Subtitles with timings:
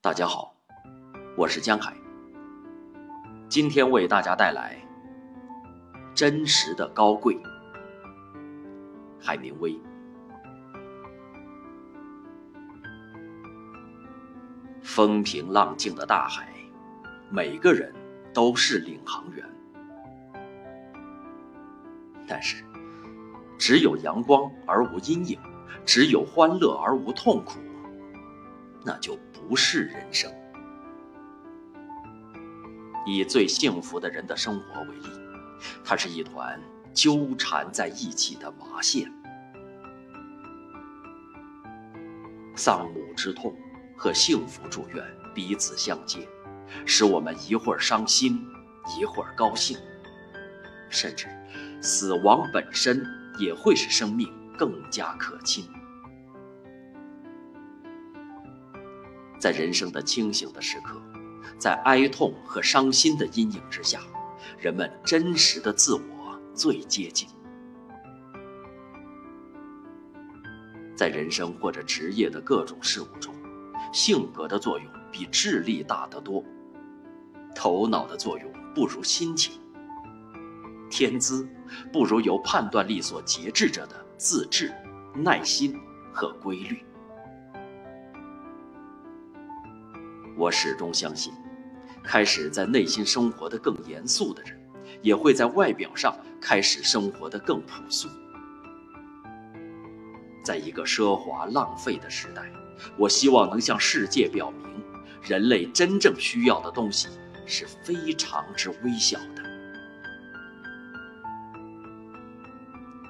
[0.00, 0.54] 大家好，
[1.36, 1.92] 我是江海。
[3.48, 4.80] 今天为大家带来
[6.14, 7.34] 《真实的高贵》。
[9.20, 9.76] 海明威。
[14.80, 16.48] 风平浪静的大海，
[17.28, 17.92] 每个人
[18.32, 19.44] 都是领航员。
[22.28, 22.64] 但是，
[23.58, 25.36] 只有阳光而无阴影，
[25.84, 27.58] 只有欢乐而无痛苦，
[28.84, 29.18] 那就
[29.48, 30.30] 不是人生。
[33.06, 35.08] 以最幸福的人的生活为例，
[35.82, 36.60] 它是一团
[36.92, 39.10] 纠缠在一起的麻线，
[42.54, 43.56] 丧母之痛
[43.96, 45.02] 和幸福祝愿
[45.34, 46.28] 彼此相接，
[46.84, 48.46] 使我们一会儿伤心，
[49.00, 49.78] 一会儿高兴，
[50.90, 51.26] 甚至。
[51.80, 53.02] 死亡本身
[53.38, 55.64] 也会使生命更加可亲。
[59.38, 61.00] 在人生的清醒的时刻，
[61.58, 64.00] 在哀痛和伤心的阴影之下，
[64.58, 67.28] 人们真实的自我最接近。
[70.96, 73.32] 在人生或者职业的各种事物中，
[73.92, 76.44] 性格的作用比智力大得多，
[77.54, 79.60] 头脑的作用不如心情。
[80.90, 81.48] 天资
[81.92, 84.74] 不如由判断力所节制着的自制、
[85.14, 85.78] 耐心
[86.12, 86.82] 和规律。
[90.38, 91.32] 我始终相信，
[92.04, 94.56] 开始在内心生活的更严肃的人，
[95.02, 98.08] 也会在外表上开始生活的更朴素。
[100.44, 102.48] 在一个奢华浪费的时代，
[102.96, 104.64] 我希望能向世界表明，
[105.20, 107.08] 人类真正需要的东西
[107.44, 109.42] 是非常之微小的。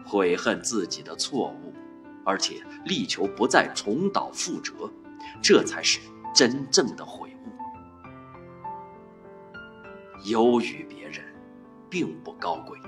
[0.07, 1.75] 悔恨自己的错误，
[2.25, 4.91] 而且力求不再重蹈覆辙，
[5.43, 6.01] 这才是
[6.35, 7.49] 真正的悔悟。
[10.25, 11.25] 优于别人，
[11.89, 12.79] 并不高贵，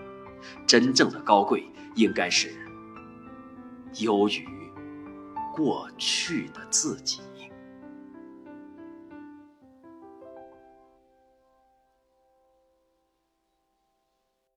[0.67, 1.65] 真正的高贵
[1.95, 2.53] 应该是
[4.01, 4.47] 优于
[5.55, 7.21] 过去的自己。